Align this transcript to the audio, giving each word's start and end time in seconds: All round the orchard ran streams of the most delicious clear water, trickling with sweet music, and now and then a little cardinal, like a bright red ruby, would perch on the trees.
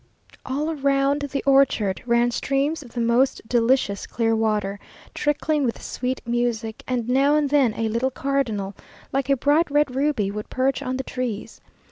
All 0.47 0.73
round 0.73 1.21
the 1.31 1.43
orchard 1.45 2.01
ran 2.07 2.31
streams 2.31 2.81
of 2.81 2.93
the 2.93 2.99
most 2.99 3.47
delicious 3.47 4.07
clear 4.07 4.35
water, 4.35 4.79
trickling 5.13 5.63
with 5.63 5.79
sweet 5.79 6.21
music, 6.25 6.83
and 6.87 7.07
now 7.07 7.35
and 7.35 7.51
then 7.51 7.75
a 7.75 7.87
little 7.87 8.09
cardinal, 8.09 8.73
like 9.13 9.29
a 9.29 9.37
bright 9.37 9.69
red 9.69 9.93
ruby, 9.95 10.31
would 10.31 10.49
perch 10.49 10.81
on 10.81 10.97
the 10.97 11.03
trees. 11.03 11.61